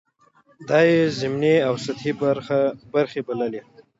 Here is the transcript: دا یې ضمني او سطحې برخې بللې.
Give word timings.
دا 0.69 0.79
یې 0.91 1.01
ضمني 1.19 1.55
او 1.67 1.73
سطحې 1.85 2.11
برخې 2.93 3.21
بللې. 3.27 3.61